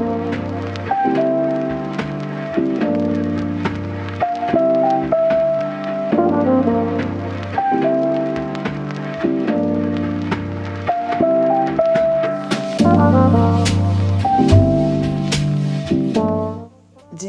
[0.00, 0.06] Dzień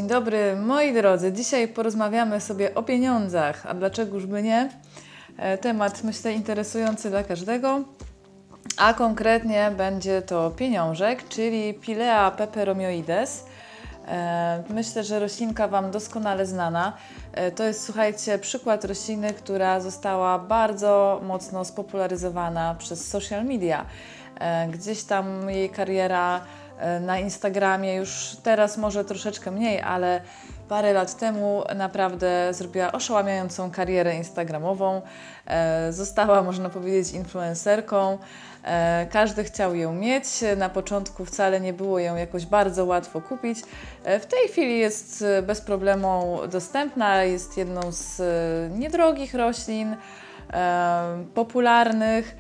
[0.08, 1.32] dobry moi drodzy.
[1.32, 4.70] Dzisiaj porozmawiamy sobie o pieniądzach, a dlaczegoż by nie?
[5.38, 7.84] E, Temat myślę interesujący dla każdego,
[8.78, 13.46] a konkretnie będzie to pieniążek, czyli Pilea peperomioides.
[14.08, 16.94] E, Myślę, że roślinka Wam doskonale znana.
[17.34, 23.86] E, To jest, słuchajcie, przykład rośliny, która została bardzo mocno spopularyzowana przez social media.
[24.40, 26.42] E, Gdzieś tam jej kariera
[27.02, 30.22] na Instagramie już teraz może troszeczkę mniej, ale
[30.70, 35.02] parę lat temu naprawdę zrobiła oszałamiającą karierę instagramową.
[35.90, 38.18] Została, można powiedzieć, influencerką.
[38.64, 40.26] E, Każdy chciał ją mieć.
[40.58, 43.60] Na początku wcale nie było ją jakoś bardzo łatwo kupić.
[44.04, 47.24] E, W tej chwili jest e, bez problemu dostępna.
[47.24, 48.22] Jest jedną z
[48.80, 49.96] niedrogich roślin,
[51.34, 52.36] popularnych,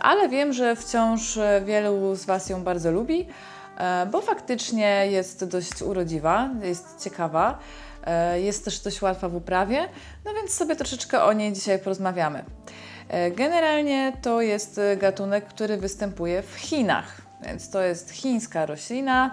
[0.00, 3.28] ale wiem, że wciąż wielu z Was ją bardzo lubi,
[4.12, 7.58] bo faktycznie jest dość urodziwa, jest ciekawa.
[8.34, 9.88] Jest też dość łatwa w uprawie,
[10.24, 12.44] no więc sobie troszeczkę o niej dzisiaj porozmawiamy.
[13.08, 19.30] E, Generalnie to jest gatunek, który występuje w Chinach, więc to jest chińska roślina.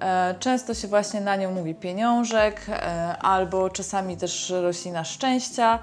[0.00, 5.78] E, Często się właśnie na nią mówi pieniążek, e, albo czasami też roślina szczęścia,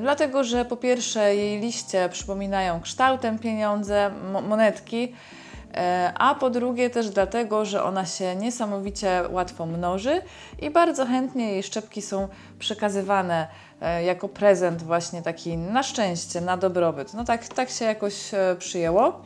[0.00, 5.14] dlatego że po pierwsze jej liście przypominają kształtem pieniądze, mo- monetki,
[6.14, 10.22] a po drugie też dlatego, że ona się niesamowicie łatwo mnoży
[10.62, 13.46] i bardzo chętnie jej szczepki są przekazywane
[14.04, 17.14] jako prezent właśnie taki na szczęście, na dobrobyt.
[17.14, 19.20] No tak, tak się jakoś e, przyjęło.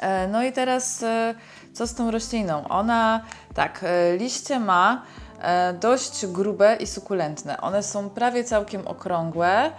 [0.00, 1.34] E, No i teraz e,
[1.72, 2.68] co z tą rośliną?
[2.68, 3.20] Ona,
[3.54, 5.02] tak, e, liście ma
[5.42, 7.60] e, dość grube i sukulentne.
[7.60, 9.70] One są prawie całkiem okrągłe,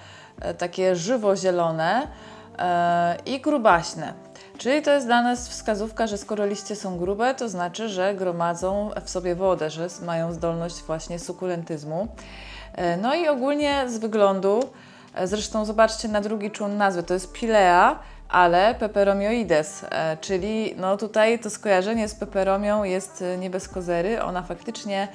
[0.42, 2.08] e, takie żywo-zielone
[2.60, 4.14] e, i grubaśne.
[4.58, 8.90] Czyli to jest dla nas wskazówka, że skoro liście są grube, to znaczy, że gromadzą
[9.06, 12.08] w sobie wodę, że mają zdolność właśnie sukulentyzmu.
[12.74, 14.60] E, No i ogólnie z wyglądu,
[15.16, 18.00] e, zresztą zobaczcie na drugi człon nazwy, to jest Pilea,
[18.30, 24.22] ale peperomioides, e, czyli no tutaj to skojarzenie z peperomią jest nie bez kozery.
[24.22, 25.08] Ona faktycznie,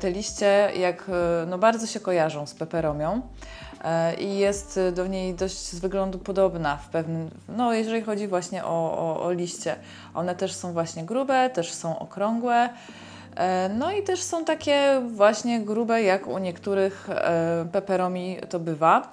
[0.00, 1.04] te liście jak,
[1.46, 3.20] no bardzo się kojarzą z peperomią
[4.18, 8.98] i jest do niej dość z wyglądu podobna w pewnym, no jeżeli chodzi właśnie o,
[8.98, 9.76] o, o liście.
[10.14, 12.68] One też są właśnie grube, też są okrągłe.
[13.36, 19.12] E, No i też są takie właśnie grube, jak u niektórych e, peperomi to bywa.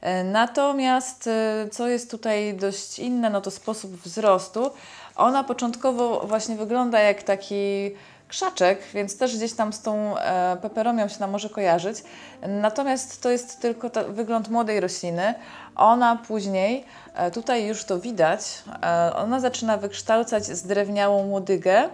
[0.00, 1.28] E, Natomiast
[1.72, 4.70] co jest tutaj dość inne, no to sposób wzrostu.
[5.16, 7.90] Ona początkowo właśnie wygląda jak taki
[8.28, 10.14] krzaczek, więc też gdzieś tam z tą
[10.62, 11.98] peperomią się nam może kojarzyć.
[12.48, 15.34] Natomiast to jest tylko wygląd młodej rośliny.
[15.76, 16.84] Ona później,
[17.32, 18.40] tutaj już to widać,
[19.14, 21.88] ona zaczyna wykształcać zdrewniałą łodygę,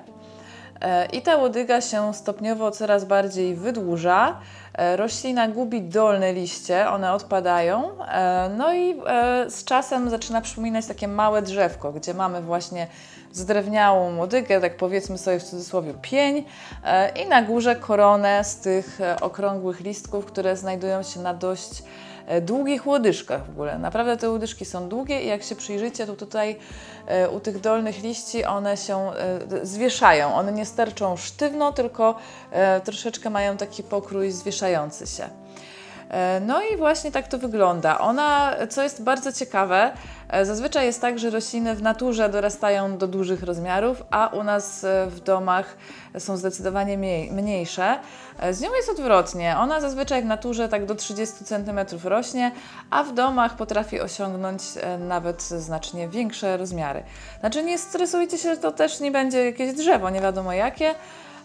[1.13, 4.37] I ta łodyga się stopniowo coraz bardziej wydłuża.
[4.75, 8.03] E, Roślina gubi dolne liście, one odpadają.
[8.09, 12.87] e, No i e, z czasem zaczyna przypominać takie małe drzewko, gdzie mamy właśnie
[13.33, 16.45] zdrewniałą łodygę, tak powiedzmy sobie w cudzysłowie pień
[16.85, 21.71] e, i na górze koronę z tych e, okrągłych listków, które znajdują się na dość
[21.81, 21.85] e,
[22.41, 23.79] długich łodyżkach w ogóle.
[23.79, 26.57] Naprawdę te łodyżki są długie i jak się przyjrzycie, to tutaj
[27.07, 30.35] e, u tych dolnych liści one się e, zwieszają.
[30.35, 32.15] One nie sterczą sztywno, tylko
[32.51, 35.29] e, troszeczkę mają taki pokrój zwieszający się.
[36.11, 37.99] E, No i właśnie tak to wygląda.
[37.99, 39.93] Ona, co jest bardzo ciekawe,
[40.29, 44.85] e, zazwyczaj jest tak, że rośliny w naturze dorastają do dużych rozmiarów, a u nas
[44.85, 45.77] e, w domach
[46.19, 47.99] są zdecydowanie mniej, mniejsze.
[48.51, 49.57] Z nią jest odwrotnie.
[49.59, 52.53] Ona zazwyczaj w naturze tak do 30 cm rośnie,
[52.91, 54.63] a w domach potrafi osiągnąć
[54.99, 57.03] nawet znacznie większe rozmiary.
[57.41, 60.95] Znaczy nie stresujcie się, to też nie będzie jakieś drzewo, nie wiadomo jakie,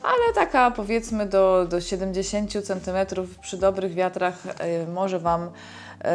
[0.03, 5.50] ale taka powiedzmy do, do 70 cm przy dobrych wiatrach y, może Wam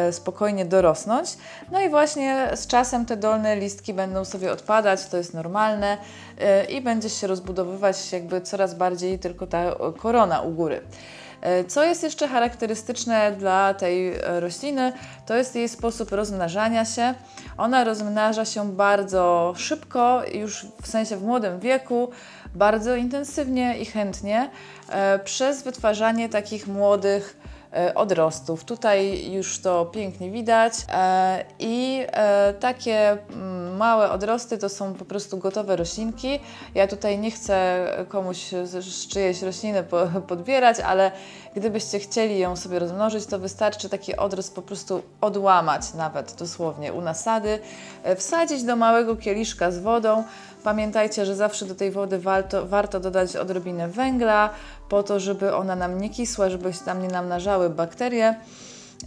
[0.09, 1.37] y, spokojnie dorosnąć.
[1.71, 6.71] No i właśnie z czasem te dolne listki będą sobie odpadać, to jest normalne y,
[6.71, 10.81] i będzie się rozbudowywać jakby coraz bardziej tylko ta korona u góry.
[11.41, 14.93] E, Co jest jeszcze charakterystyczne dla tej e, rośliny,
[15.25, 17.13] to jest jej sposób rozmnażania się.
[17.57, 22.09] Ona rozmnaża się bardzo szybko, już w sensie w młodym wieku,
[22.55, 24.49] bardzo intensywnie i chętnie
[24.89, 27.37] e, przez wytwarzanie takich młodych
[27.95, 28.63] odrostów.
[28.63, 35.05] Tutaj już to pięknie widać e, i e, takie mm, małe odrosty to są po
[35.05, 36.39] prostu gotowe roślinki.
[36.75, 39.83] Ja tutaj nie chcę komuś z czyjejś rośliny
[40.27, 41.11] podbierać, ale
[41.55, 47.01] gdybyście chcieli ją sobie rozmnożyć, to wystarczy taki odrost po prostu odłamać nawet dosłownie u
[47.01, 47.59] nasady,
[48.15, 50.23] wsadzić do małego kieliszka z wodą,
[50.67, 54.49] Pamiętajcie, że zawsze do tej wody warto, warto dodać odrobinę węgla,
[54.89, 58.35] po to, żeby ona nam nie kisła, żeby się tam nie namnażały bakterie.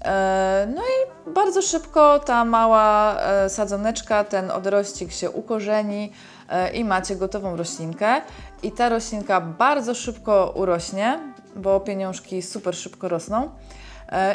[0.04, 6.12] E, no i bardzo szybko ta mała e, sadzoneczka, ten odrościk się ukorzeni
[6.48, 8.20] e, i macie gotową roślinkę.
[8.62, 11.18] I ta roślinka bardzo szybko urośnie,
[11.56, 13.50] bo pieniążki super szybko rosną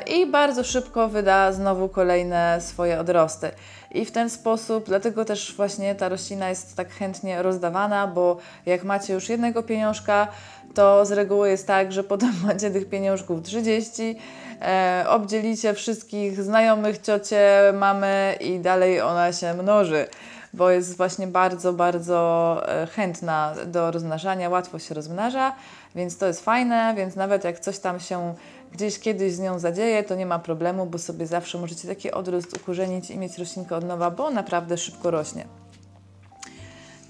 [0.08, 3.52] i bardzo szybko wyda znowu kolejne swoje odrosty.
[3.92, 8.84] I w ten sposób, dlatego też właśnie ta roślina jest tak chętnie rozdawana, bo jak
[8.84, 10.28] macie już jednego pieniążka,
[10.74, 14.20] to z reguły jest tak, że potem macie tych pieniążków 30,
[14.62, 20.08] e, obdzielicie wszystkich znajomych, ciocie, mamy i dalej ona się mnoży
[20.56, 25.56] bo jest właśnie bardzo, bardzo e, chętna do rozmnażania, łatwo się rozmnaża,
[25.95, 28.33] więc to jest fajne, więc nawet jak coś tam się
[28.71, 32.57] gdzieś kiedyś z nią zadzieje, to nie ma problemu, bo sobie zawsze możecie taki odrost
[32.57, 35.45] ukorzenić i mieć roślinkę od nowa, bo naprawdę szybko rośnie.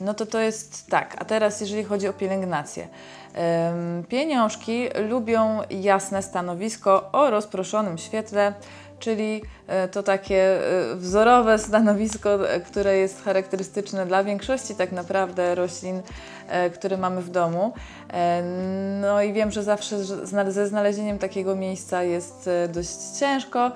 [0.02, 1.16] No to to jest tak.
[1.20, 2.88] A teraz jeżeli chodzi o pielęgnację.
[4.08, 8.54] Pieniążki lubią jasne stanowisko o rozproszonym świetle,
[9.00, 15.56] czyli e, to takie e, wzorowe stanowisko, e, które jest charakterystyczne dla większości tak naprawdę
[15.56, 16.02] roślin,
[16.74, 17.74] które mamy w domu.
[19.02, 20.04] No i wiem, że zawsze
[20.48, 23.72] ze znalezieniem takiego miejsca jest dość ciężko,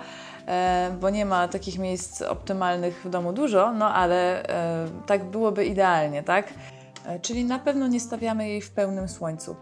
[1.01, 4.43] bo nie ma takich miejsc optymalnych w domu dużo, no ale
[5.05, 6.53] tak byłoby idealnie, tak?
[7.21, 9.55] Czyli na pewno nie stawiamy jej w pełnym słońcu.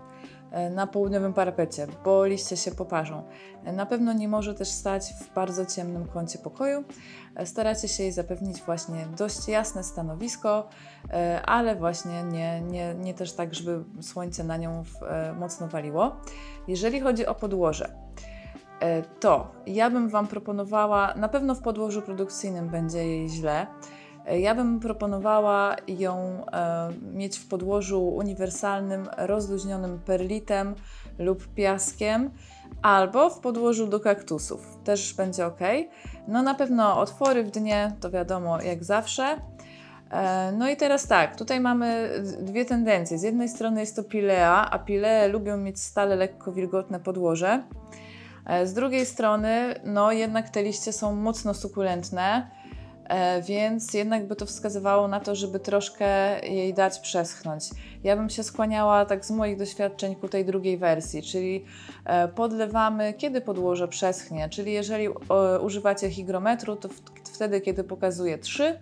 [0.57, 3.24] E, na południowym parapecie, bo liście się poparzą.
[3.63, 6.83] E, na pewno nie może też stać w bardzo ciemnym kącie pokoju.
[7.36, 10.69] E, staracie się jej zapewnić właśnie dość jasne stanowisko,
[11.45, 14.83] ale właśnie nie, nie, nie też tak, żeby słońce na nią
[15.39, 16.15] mocno waliło.
[16.68, 17.95] Jeżeli chodzi o podłoże,
[19.19, 23.68] to ja bym Wam proponowała, na pewno w podłożu produkcyjnym będzie jej źle,
[24.35, 30.75] ja bym proponowała ją e, mieć w podłożu uniwersalnym, rozluźnionym perlitem
[31.19, 32.29] lub piaskiem,
[32.81, 34.77] albo w podłożu do kaktusów.
[34.83, 35.59] Też będzie ok.
[36.27, 39.35] No na pewno otwory w dnie, to wiadomo, jak zawsze.
[40.12, 42.09] E, no i teraz tak, tutaj mamy
[42.41, 43.18] dwie tendencje.
[43.18, 47.63] Z jednej strony jest to pilea, a pilee lubią mieć stale lekko wilgotne podłoże.
[48.45, 52.57] E, z drugiej strony, no jednak te liście są mocno sukulentne
[53.42, 57.63] więc jednak by to wskazywało na to, żeby troszkę jej dać przeschnąć.
[58.04, 61.65] Ja bym się skłaniała tak z moich doświadczeń ku tej drugiej wersji, czyli
[62.06, 65.07] e, podlewamy, kiedy podłoże przeschnie, czyli jeżeli
[65.62, 66.89] używacie hygrometru, to
[67.24, 68.80] wtedy, kiedy pokazuje 3,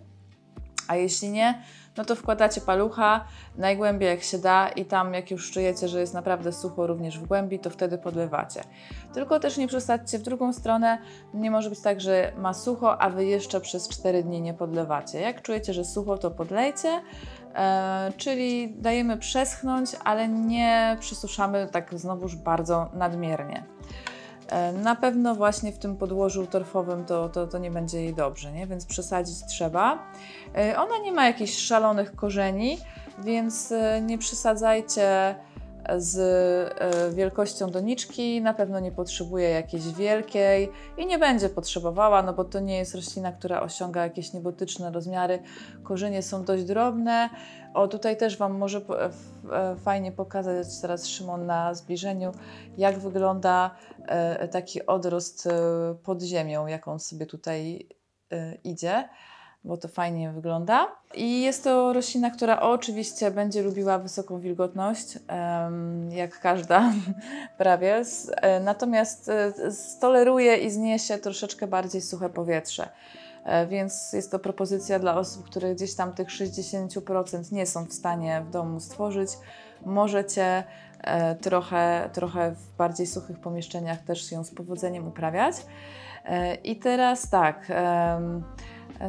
[0.88, 1.62] a jeśli nie,
[1.96, 3.24] no to wkładacie palucha
[3.56, 7.26] najgłębiej jak się da i tam jak już czujecie, że jest naprawdę sucho również w
[7.26, 8.60] głębi, to wtedy podlewacie.
[9.14, 10.98] Tylko też nie przesadźcie w drugą stronę,
[11.34, 15.20] nie może być tak, że ma sucho, a Wy jeszcze przez 4 dni nie podlewacie.
[15.20, 17.00] Jak czujecie, że sucho, to podlejcie,
[17.54, 23.75] e, czyli dajemy przeschnąć, ale nie przysuszamy tak znowuż bardzo nadmiernie.
[24.48, 28.52] E, na pewno właśnie w tym podłożu torfowym to, to, to nie będzie jej dobrze,
[28.52, 28.66] nie?
[28.66, 29.98] więc przesadzić trzeba.
[30.56, 32.78] E, ona nie ma jakichś szalonych korzeni,
[33.18, 35.34] więc e, nie przesadzajcie
[35.96, 42.44] z wielkością doniczki, na pewno nie potrzebuje jakiejś wielkiej i nie będzie potrzebowała, no bo
[42.44, 45.38] to nie jest roślina, która osiąga jakieś niebotyczne rozmiary.
[45.82, 47.30] Korzenie są dość drobne.
[47.74, 48.80] O, tutaj też Wam może
[49.84, 52.32] fajnie pokazać teraz Szymon na zbliżeniu,
[52.78, 53.70] jak wygląda
[54.06, 55.50] E, taki odrost e,
[56.04, 57.88] pod ziemią, jaką sobie tutaj
[58.32, 59.08] e, idzie,
[59.66, 60.88] bo to fajnie wygląda.
[61.14, 65.18] I jest to roślina, która oczywiście będzie lubiła wysoką wilgotność,
[66.10, 66.92] jak każda
[67.58, 68.02] prawie,
[68.60, 69.30] natomiast
[69.70, 72.88] stoleruje i zniesie troszeczkę bardziej suche powietrze.
[73.68, 78.42] Więc jest to propozycja dla osób, które gdzieś tam tych 60% nie są w stanie
[78.48, 79.30] w domu stworzyć.
[79.84, 80.64] Możecie
[81.06, 85.56] E, trochę, trochę w bardziej suchych pomieszczeniach też ją z powodzeniem uprawiać.
[86.24, 87.72] E, I teraz tak,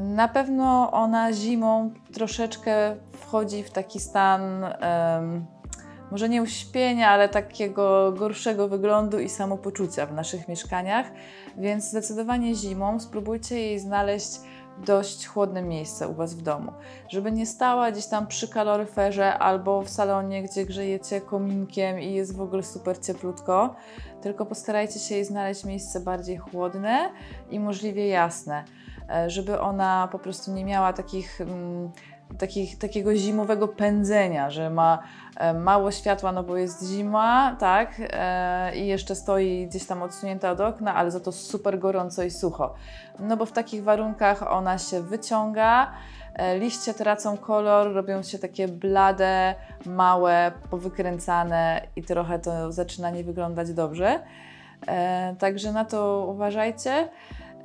[0.01, 4.65] na pewno ona zimą troszeczkę wchodzi w taki stan
[6.12, 11.06] może nie uśpienia, ale takiego gorszego wyglądu i samopoczucia w naszych mieszkaniach,
[11.58, 14.39] więc zdecydowanie zimą spróbujcie jej znaleźć
[14.86, 16.72] dość chłodne miejsce u Was w domu.
[17.10, 22.36] Żeby nie stała gdzieś tam przy kaloryferze albo w salonie, gdzie grzejecie kominkiem i jest
[22.36, 23.75] w ogóle super cieplutko,
[24.22, 27.10] tylko postarajcie się jej znaleźć miejsce bardziej chłodne
[27.50, 28.63] i możliwie jasne,
[29.27, 31.41] żeby ona po prostu nie miała takich.
[31.41, 31.91] Mm,
[32.37, 34.99] takich, takiego zimowego pędzenia, że ma
[35.37, 40.51] e, mało światła, no bo jest zima, tak, e, i jeszcze stoi gdzieś tam odsunięta
[40.51, 42.73] od okna, ale za to super gorąco i sucho.
[43.19, 45.91] No bo w takich warunkach ona się wyciąga,
[46.33, 53.23] e, liście tracą kolor, robią się takie blade, małe, powykręcane i trochę to zaczyna nie
[53.23, 54.19] wyglądać dobrze.
[55.39, 57.09] Także na to uważajcie.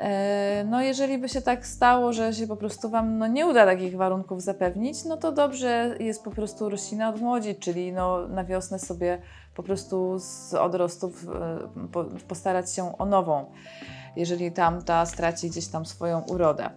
[0.02, 3.66] E, no, jeżeli by się tak stało, że się po prostu Wam no, nie uda
[3.66, 8.78] takich warunków zapewnić, no to dobrze jest po prostu roślinę odmłodzić, czyli no, na wiosnę
[8.78, 9.18] sobie
[9.54, 13.44] po prostu z odrostów e, postarać się o nową,
[14.16, 16.70] jeżeli tamta straci gdzieś tam swoją urodę.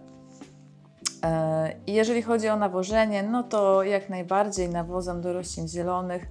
[1.22, 6.26] E, I jeżeli chodzi o nawożenie, no to jak najbardziej nawozem do roślin zielonych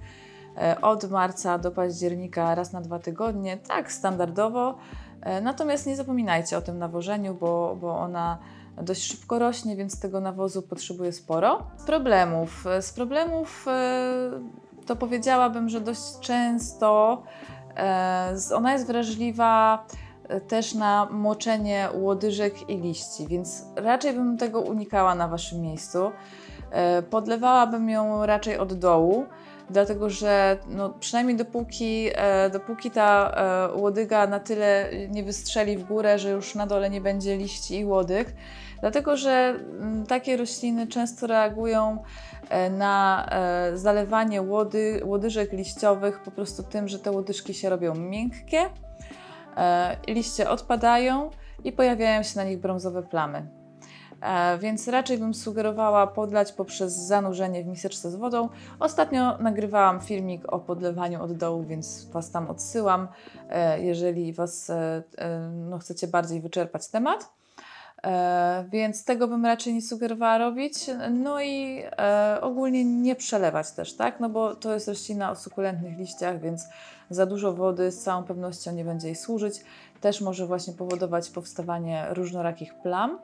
[0.82, 4.78] od marca do października raz na dwa tygodnie, tak standardowo.
[5.26, 8.38] E, natomiast nie zapominajcie o tym nawożeniu, bo, bo ona
[8.82, 11.62] dość szybko rośnie, więc tego nawozu potrzebuje sporo.
[11.76, 12.66] Z problemów.
[12.66, 14.30] E, z problemów e,
[14.86, 17.22] to powiedziałabym, że dość często
[18.54, 19.84] ona jest wrażliwa
[20.48, 26.10] też na moczenie łodyżek i liści, więc raczej bym tego unikała na Waszym miejscu.
[27.10, 29.26] Podlewałabym ją raczej od dołu
[29.70, 33.30] dlatego że no, przynajmniej dopóki, e, dopóki ta
[33.72, 37.78] e, łodyga na tyle nie wystrzeli w górę, że już na dole nie będzie liści
[37.78, 38.32] i łodyg,
[38.80, 42.02] dlatego że m, mm, takie rośliny często reagują
[42.48, 47.94] e, na e, zalewanie łody, łodyżek liściowych po prostu tym, że te łodyżki się robią
[47.94, 48.60] miękkie,
[49.56, 51.30] e, liście odpadają
[51.64, 53.55] i pojawiają się na nich brązowe plamy.
[54.20, 58.48] E, więc raczej bym sugerowała podlać poprzez zanurzenie w miseczce z wodą.
[58.80, 63.08] Ostatnio nagrywałam filmik o podlewaniu od dołu, więc Was tam odsyłam,
[63.50, 65.02] e, jeżeli Was e,
[65.50, 67.36] no, chcecie bardziej wyczerpać temat.
[68.72, 70.74] Więc tego bym raczej nie sugerowała robić.
[71.10, 71.82] No i
[72.40, 74.20] ogólnie nie przelewać też, tak?
[74.20, 76.64] No bo to jest roślina o sukulentnych liściach, więc
[77.10, 79.64] za dużo wody z całą pewnością nie będzie jej służyć.
[80.00, 83.18] Też może właśnie powodować powstawanie różnorakich plam.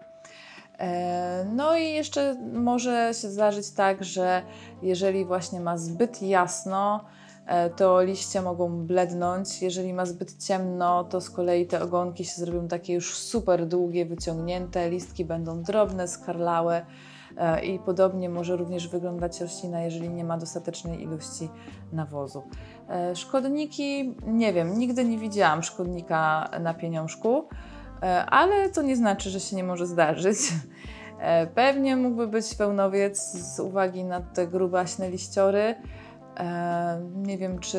[0.83, 4.43] E, no i jeszcze może się zdarzyć tak, że
[4.83, 7.05] jeżeli właśnie ma zbyt jasno,
[7.47, 9.63] e, to liście mogą blednąć.
[9.63, 14.07] Jeżeli ma zbyt ciemno, to z kolei te ogonki się zrobią takie już super długie,
[14.07, 16.87] wyciągnięte, listki będą drobne, skarlałe
[17.37, 21.49] e, i podobnie może również wyglądać roślina, jeżeli nie ma dostatecznej ilości
[21.93, 22.43] nawozu.
[23.15, 27.49] Szkodniki, nie wiem, nigdy nie widziałam szkodnika na pieniążku.
[28.03, 30.39] E, ale to nie znaczy, że się nie może zdarzyć.
[31.23, 35.75] E, pewnie mógłby być wełnowiec z uwagi na te grubaśne liściory.
[36.39, 37.79] E, nie wiem, czy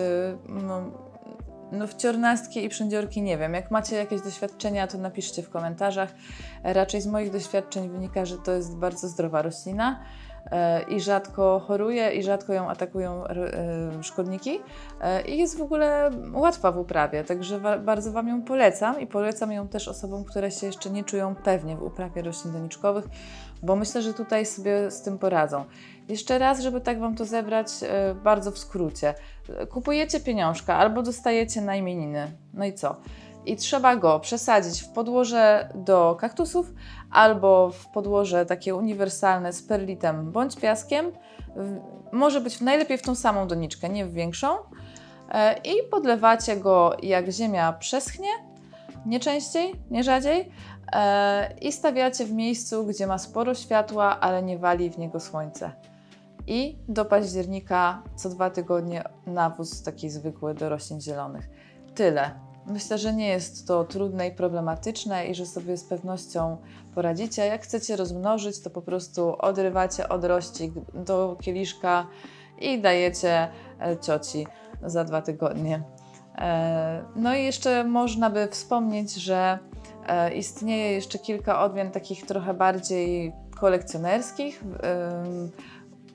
[0.49, 0.81] no,
[1.71, 3.53] no wciornastki i przędziorki nie wiem.
[3.53, 6.13] Jak macie jakieś doświadczenia, to napiszcie w komentarzach.
[6.63, 9.99] Raczej z moich doświadczeń wynika, że to jest bardzo zdrowa roślina.
[10.51, 14.59] E, i rzadko choruje i rzadko ją atakują e, szkodniki
[15.01, 19.51] e, i jest w ogóle łatwa w uprawie, także bardzo Wam ją polecam i polecam
[19.51, 23.05] ją też osobom, które się jeszcze nie czują pewnie w uprawie roślin doniczkowych,
[23.63, 25.65] bo myślę, że tutaj sobie z tym poradzą.
[26.09, 27.67] Jeszcze raz, żeby tak Wam to zebrać,
[28.23, 29.13] bardzo w skrócie.
[29.69, 32.31] Kupujecie pieniążka albo dostajecie na imieniny.
[32.53, 32.95] No i co?
[33.45, 36.73] I trzeba go przesadzić w podłoże do kaktusów
[37.11, 41.11] albo w podłoże takie uniwersalne z perlitem bądź piaskiem.
[42.11, 44.47] Może być najlepiej w tą samą doniczkę, nie w większą.
[45.31, 48.29] E, I podlewacie go jak ziemia przeschnie,
[49.05, 50.51] nie częściej, nie rzadziej.
[50.93, 55.71] E, I stawiacie w miejscu, gdzie ma sporo światła, ale nie wali w niego słońce.
[56.47, 61.49] I do października co dwa tygodnie nawóz taki zwykły do roślin zielonych.
[61.95, 62.52] Tyle.
[62.67, 66.57] Myślę, że nie jest to trudne i problematyczne i że sobie z pewnością
[66.95, 67.45] poradzicie.
[67.45, 72.07] Jak chcecie rozmnożyć, to po prostu odrywacie odrościk do kieliszka
[72.61, 73.47] i dajecie
[73.81, 74.47] e, cioci
[74.85, 75.83] za dwa tygodnie.
[76.37, 79.59] E, no i jeszcze można by wspomnieć, że
[80.07, 84.63] e, istnieje jeszcze kilka odmian takich trochę bardziej kolekcjonerskich,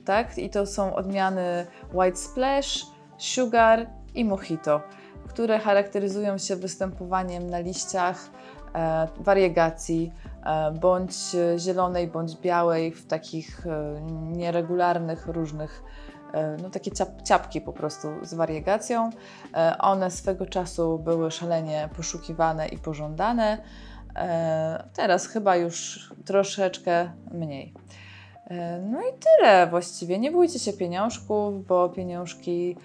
[0.05, 0.37] tak?
[0.37, 2.85] I to są odmiany White Splash,
[3.17, 4.81] Sugar i Mojito
[5.29, 8.29] które charakteryzują się występowaniem na liściach
[8.75, 11.15] e, wariegacji, e, bądź
[11.57, 15.83] zielonej, bądź białej, w takich e, nieregularnych, różnych,
[16.63, 19.09] no takie ciap, ciapki po prostu z wariegacją.
[19.79, 23.57] One swego czasu były szalenie poszukiwane i pożądane.
[24.93, 27.73] Teraz chyba już troszeczkę mniej.
[28.91, 30.19] No i tyle właściwie.
[30.19, 32.77] Nie bójcie się pieniążków, bo pieniążki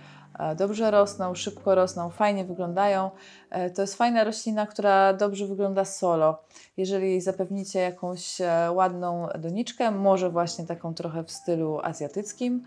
[0.57, 3.11] dobrze rosną, szybko rosną, fajnie wyglądają.
[3.51, 6.43] E, To jest fajna roślina, która dobrze wygląda solo.
[6.77, 12.65] Jeżeli zapewnicie jakąś e, ładną doniczkę, może właśnie taką trochę w stylu azjatyckim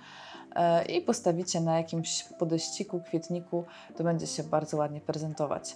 [0.56, 3.66] e, i postawicie na jakimś podeściku, kwietniku,
[3.98, 5.76] to będzie się bardzo ładnie prezentować.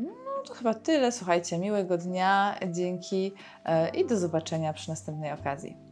[0.00, 1.12] No to chyba tyle.
[1.12, 3.32] Słuchajcie, miłego dnia, dzięki
[3.64, 5.87] e, i do zobaczenia przy następnej okazji.